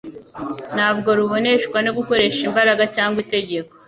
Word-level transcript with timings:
ntabwo 0.75 1.09
ruboneshwa 1.19 1.77
no 1.85 1.91
gukoresha 1.97 2.41
imbaraga 2.47 2.83
cyangwa 2.95 3.17
itegeko. 3.25 3.73